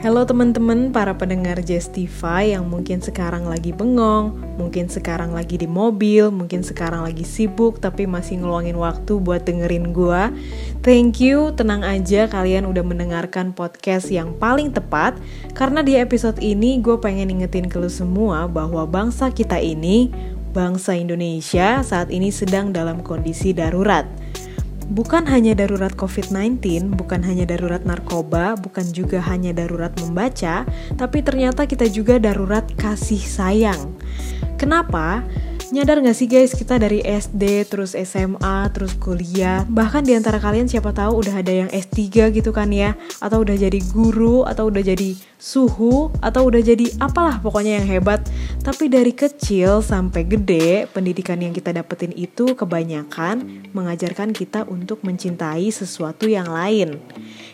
[0.00, 6.32] Halo teman-teman para pendengar Justify yang mungkin sekarang lagi bengong, mungkin sekarang lagi di mobil,
[6.32, 10.32] mungkin sekarang lagi sibuk tapi masih ngeluangin waktu buat dengerin gua.
[10.80, 15.20] Thank you, tenang aja kalian udah mendengarkan podcast yang paling tepat
[15.52, 20.08] karena di episode ini gue pengen ingetin ke lu semua bahwa bangsa kita ini,
[20.56, 24.08] bangsa Indonesia saat ini sedang dalam kondisi darurat
[24.90, 30.66] bukan hanya darurat COVID-19, bukan hanya darurat narkoba, bukan juga hanya darurat membaca,
[30.98, 33.94] tapi ternyata kita juga darurat kasih sayang.
[34.58, 35.22] Kenapa?
[35.70, 39.62] Nyadar gak sih guys, kita dari SD, terus SMA, terus kuliah?
[39.70, 42.98] Bahkan di antara kalian siapa tahu udah ada yang S3 gitu kan ya?
[43.22, 48.18] Atau udah jadi guru, atau udah jadi suhu, atau udah jadi apalah pokoknya yang hebat.
[48.66, 55.70] Tapi dari kecil sampai gede, pendidikan yang kita dapetin itu kebanyakan mengajarkan kita untuk mencintai
[55.70, 56.98] sesuatu yang lain.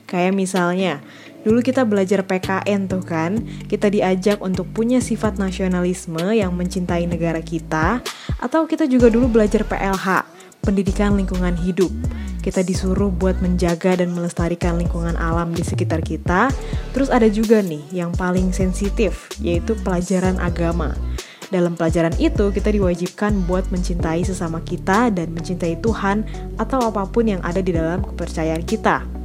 [0.08, 1.04] Kayak misalnya,
[1.46, 3.38] Dulu kita belajar PKN tuh kan,
[3.70, 8.02] kita diajak untuk punya sifat nasionalisme yang mencintai negara kita,
[8.42, 10.26] atau kita juga dulu belajar PLH,
[10.58, 11.94] pendidikan lingkungan hidup.
[12.42, 16.50] Kita disuruh buat menjaga dan melestarikan lingkungan alam di sekitar kita.
[16.90, 20.98] Terus ada juga nih yang paling sensitif, yaitu pelajaran agama.
[21.46, 26.26] Dalam pelajaran itu, kita diwajibkan buat mencintai sesama kita dan mencintai Tuhan
[26.58, 29.15] atau apa pun yang ada di dalam kepercayaan kita.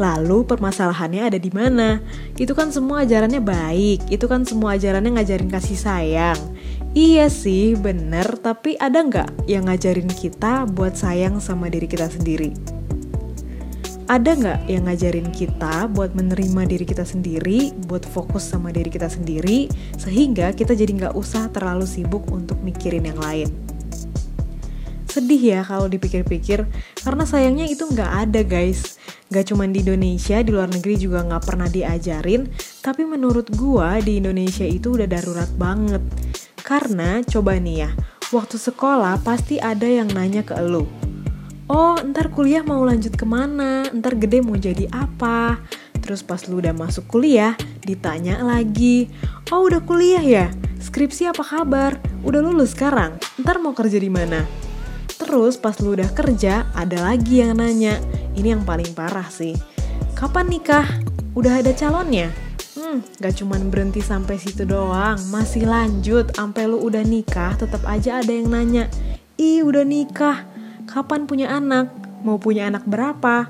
[0.00, 2.00] Lalu permasalahannya ada di mana?
[2.40, 6.40] Itu kan semua ajarannya baik, itu kan semua ajarannya ngajarin kasih sayang.
[6.92, 12.52] Iya sih, bener, tapi ada nggak yang ngajarin kita buat sayang sama diri kita sendiri?
[14.12, 19.08] Ada nggak yang ngajarin kita buat menerima diri kita sendiri, buat fokus sama diri kita
[19.08, 23.71] sendiri, sehingga kita jadi nggak usah terlalu sibuk untuk mikirin yang lain?
[25.12, 26.64] Sedih ya kalau dipikir-pikir,
[27.04, 28.96] karena sayangnya itu nggak ada guys
[29.32, 32.52] Gak cuma di Indonesia, di luar negeri juga gak pernah diajarin,
[32.84, 36.04] tapi menurut gua di Indonesia itu udah darurat banget.
[36.60, 37.90] Karena coba nih ya,
[38.28, 40.84] waktu sekolah pasti ada yang nanya ke elu.
[41.64, 43.88] Oh, ntar kuliah mau lanjut ke mana?
[43.88, 45.56] Ntar gede mau jadi apa?
[46.04, 49.08] Terus pas lu udah masuk kuliah, ditanya lagi.
[49.48, 50.52] Oh, udah kuliah ya?
[50.76, 51.96] Skripsi apa kabar?
[52.20, 53.16] Udah lulus sekarang?
[53.40, 54.44] Ntar mau kerja di mana?
[55.22, 58.02] Terus pas lu udah kerja, ada lagi yang nanya.
[58.34, 59.54] Ini yang paling parah sih.
[60.18, 60.82] Kapan nikah?
[61.38, 62.34] Udah ada calonnya?
[62.74, 68.18] Hmm, gak cuman berhenti sampai situ doang, masih lanjut sampai lu udah nikah, tetap aja
[68.18, 68.90] ada yang nanya,
[69.38, 70.42] "Ih, udah nikah.
[70.90, 71.94] Kapan punya anak?
[72.26, 73.46] Mau punya anak berapa?"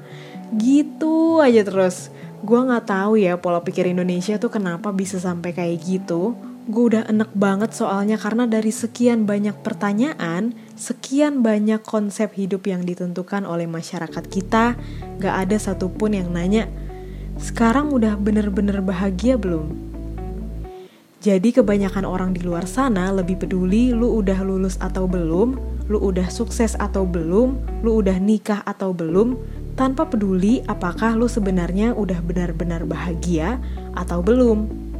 [0.52, 2.12] Gitu aja terus.
[2.44, 6.36] Gua nggak tahu ya pola pikir Indonesia tuh kenapa bisa sampai kayak gitu.
[6.62, 12.86] Gue udah enek banget soalnya karena dari sekian banyak pertanyaan, sekian banyak konsep hidup yang
[12.86, 14.78] ditentukan oleh masyarakat kita,
[15.18, 16.70] gak ada satupun yang nanya,
[17.34, 19.74] sekarang udah bener-bener bahagia belum?
[21.18, 25.58] Jadi kebanyakan orang di luar sana lebih peduli lu udah lulus atau belum,
[25.90, 29.34] lu udah sukses atau belum, lu udah nikah atau belum,
[29.74, 33.58] tanpa peduli apakah lu sebenarnya udah benar-benar bahagia
[33.98, 34.91] atau belum.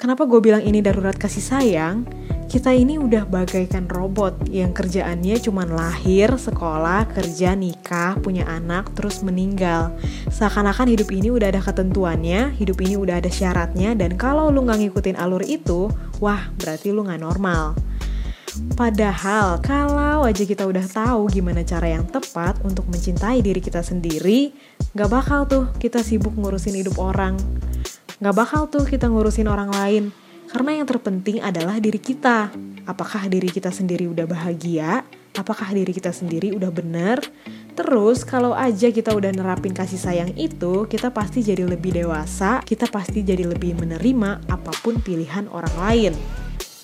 [0.00, 2.08] Kenapa gue bilang ini darurat kasih sayang?
[2.48, 9.20] Kita ini udah bagaikan robot yang kerjaannya cuma lahir, sekolah, kerja, nikah, punya anak, terus
[9.20, 9.92] meninggal.
[10.32, 14.88] Seakan-akan hidup ini udah ada ketentuannya, hidup ini udah ada syaratnya, dan kalau lu nggak
[14.88, 17.76] ngikutin alur itu, wah berarti lu nggak normal.
[18.80, 24.56] Padahal kalau aja kita udah tahu gimana cara yang tepat untuk mencintai diri kita sendiri,
[24.96, 27.36] gak bakal tuh kita sibuk ngurusin hidup orang.
[28.20, 30.12] Gak bakal tuh kita ngurusin orang lain,
[30.52, 32.52] karena yang terpenting adalah diri kita.
[32.84, 35.08] Apakah diri kita sendiri udah bahagia?
[35.40, 37.16] Apakah diri kita sendiri udah bener?
[37.72, 42.92] Terus kalau aja kita udah nerapin kasih sayang itu, kita pasti jadi lebih dewasa, kita
[42.92, 46.12] pasti jadi lebih menerima apa pun pilihan orang lain.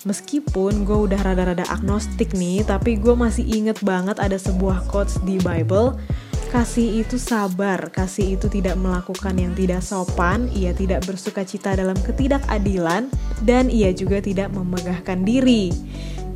[0.09, 5.37] Meskipun gue udah rada-rada agnostik nih, tapi gue masih inget banget ada sebuah quotes di
[5.37, 6.01] Bible
[6.47, 11.99] Kasih itu sabar, kasih itu tidak melakukan yang tidak sopan, ia tidak bersuka cita dalam
[11.99, 13.11] ketidakadilan,
[13.43, 15.75] dan ia juga tidak memegahkan diri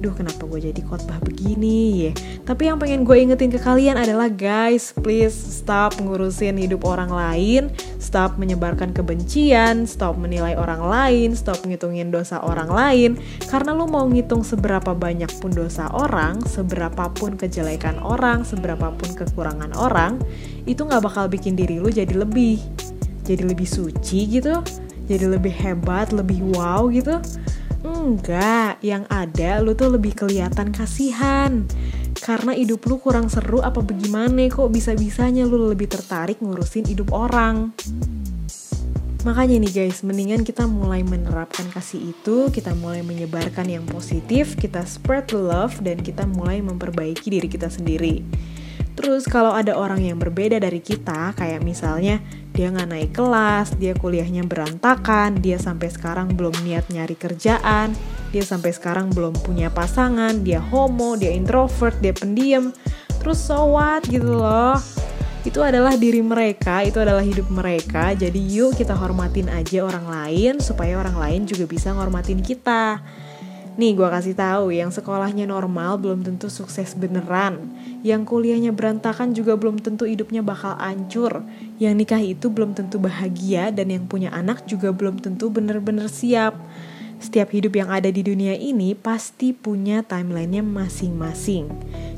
[0.02, 2.12] duh kenapa gue jadi khotbah begini ya?
[2.42, 7.70] Tapi yang pengen gue ingetin ke kalian adalah guys please stop ngurusin hidup orang lain
[8.02, 13.12] stop menyebarkan kebencian stop menilai orang lain stop ngitungin dosa orang lain.
[13.46, 19.14] Karena lu mau ngitung seberapa banyak pun dosa orang seberapa pun kejelekan orang seberapa pun
[19.14, 20.18] kekurangan orang
[20.66, 22.58] itu nggak bakal bikin diri lu jadi lebih
[23.22, 24.62] jadi lebih suci gitu
[25.06, 27.20] jadi lebih hebat lebih wow gitu
[28.02, 31.70] Enggak, yang ada lu tuh lebih kelihatan kasihan.
[32.18, 37.78] Karena hidup lu kurang seru apa bagaimana kok bisa-bisanya lu lebih tertarik ngurusin hidup orang.
[39.22, 44.82] Makanya nih guys, mendingan kita mulai menerapkan kasih itu, kita mulai menyebarkan yang positif, kita
[44.82, 48.26] spread the love, dan kita mulai memperbaiki diri kita sendiri.
[48.98, 52.18] Terus kalau ada orang yang berbeda dari kita, kayak misalnya
[52.62, 57.98] dia nggak naik kelas, dia kuliahnya berantakan, dia sampai sekarang belum niat nyari kerjaan,
[58.30, 62.70] dia sampai sekarang belum punya pasangan, dia homo, dia introvert, dia pendiam,
[63.18, 64.78] terus so what gitu loh
[65.42, 68.14] itu adalah diri mereka, itu adalah hidup mereka.
[68.14, 73.02] Jadi yuk kita hormatin aja orang lain supaya orang lain juga bisa ngormatin kita.
[73.80, 77.72] Nih gue kasih tahu, yang sekolahnya normal belum tentu sukses beneran.
[78.04, 81.48] Yang kuliahnya berantakan juga belum tentu hidupnya bakal hancur.
[81.80, 86.52] Yang nikah itu belum tentu bahagia dan yang punya anak juga belum tentu bener-bener siap.
[87.22, 91.70] Setiap hidup yang ada di dunia ini pasti punya timelinenya masing-masing.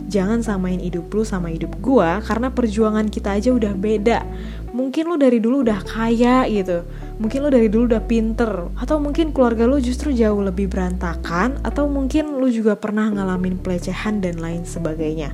[0.07, 4.23] Jangan samain hidup lu sama hidup gua karena perjuangan kita aja udah beda.
[4.71, 6.87] Mungkin lu dari dulu udah kaya gitu.
[7.17, 8.73] Mungkin lu dari dulu udah pinter.
[8.77, 11.61] Atau mungkin keluarga lu justru jauh lebih berantakan.
[11.61, 15.33] Atau mungkin lu juga pernah ngalamin pelecehan dan lain sebagainya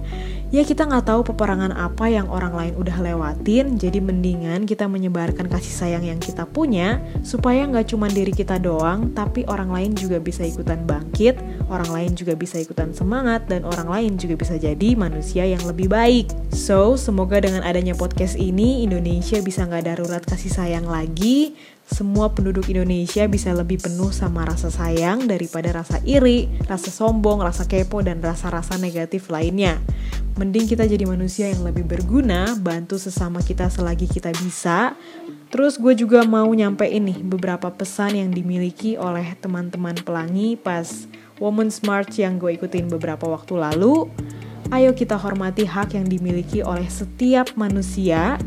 [0.49, 5.45] ya kita nggak tahu peperangan apa yang orang lain udah lewatin jadi mendingan kita menyebarkan
[5.45, 10.17] kasih sayang yang kita punya supaya nggak cuma diri kita doang tapi orang lain juga
[10.17, 11.37] bisa ikutan bangkit
[11.69, 15.87] orang lain juga bisa ikutan semangat dan orang lain juga bisa jadi manusia yang lebih
[15.87, 16.33] baik.
[16.49, 21.53] So semoga dengan adanya podcast ini Indonesia bisa nggak darurat kasih sayang lagi
[21.89, 27.65] semua penduduk Indonesia bisa lebih penuh sama rasa sayang daripada rasa iri, rasa sombong, rasa
[27.65, 29.81] kepo, dan rasa-rasa negatif lainnya.
[30.37, 34.93] Mending kita jadi manusia yang lebih berguna, bantu sesama kita selagi kita bisa.
[35.49, 40.85] Terus gue juga mau nyampe ini beberapa pesan yang dimiliki oleh teman-teman pelangi pas
[41.41, 44.05] Women's March yang gue ikutin beberapa waktu lalu.
[44.69, 48.37] Ayo kita hormati hak yang dimiliki oleh setiap manusia,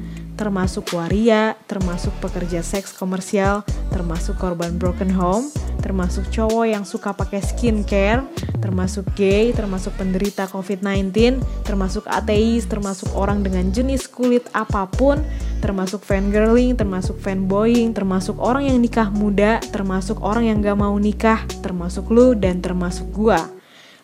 [0.43, 3.62] termasuk waria, termasuk pekerja seks komersial,
[3.94, 5.47] termasuk korban broken home,
[5.79, 8.27] termasuk cowok yang suka pakai skincare,
[8.59, 15.23] termasuk gay, termasuk penderita COVID-19, termasuk ateis, termasuk orang dengan jenis kulit apa pun,
[15.62, 21.38] termasuk fangirling, termasuk fanboying, termasuk orang yang nikah muda, termasuk orang yang gak mau nikah,
[21.62, 23.62] termasuk lu dan termasuk gua.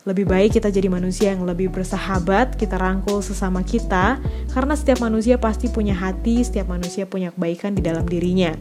[0.08, 4.16] Lebih baik kita jadi manusia yang lebih bersahabat, kita rangkul sesama kita,
[4.56, 8.56] karena setiap manusia pasti punya hati, setiap manusia punya kebaikan di dalam dirinya.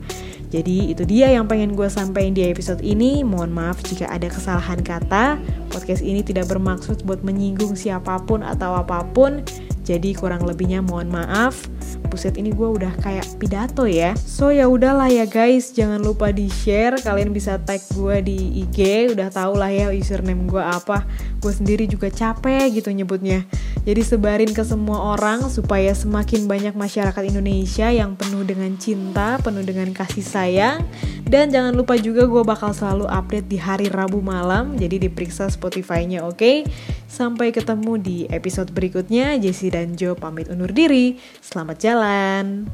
[0.51, 3.23] Jadi itu dia yang pengen gue sampaikan di episode ini.
[3.23, 5.39] Mohon maaf jika ada kesalahan kata.
[5.71, 9.39] Podcast ini tidak bermaksud buat menyinggung siapa pun atau apa pun.
[9.87, 11.67] Jadi kurang lebihnya mohon maaf.
[12.07, 14.15] Buset ini gue udah kayak pidato ya.
[14.17, 16.97] So ya udahlah ya guys, jangan lupa di share.
[17.03, 19.11] Kalian bisa tag gue di IG.
[19.13, 21.03] Udah tau lah ya username gue apa.
[21.43, 23.43] Gue sendiri juga capek gitu nyebutnya.
[23.87, 29.63] Jadi sebarin ke semua orang supaya semakin banyak masyarakat Indonesia yang penuh dengan cinta, penuh
[29.63, 30.83] dengan kasih sayang.
[31.27, 34.79] Dan jangan lupa juga gue bakal selalu update di hari Rabu malam.
[34.79, 36.39] Jadi diperiksa Spotify-nya oke.
[36.39, 36.57] Okay?
[37.07, 39.39] Sampai ketemu di episode berikutnya.
[39.39, 41.15] Jessie dan Joe pamit undur diri.
[41.39, 42.67] Selamat jalan.